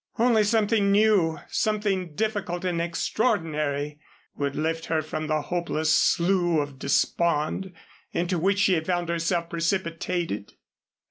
[0.17, 3.99] Only something new, something difficult and extraordinary
[4.33, 7.71] would lift her from the hopeless slough of despond
[8.11, 10.53] into which she had found herself precipitated.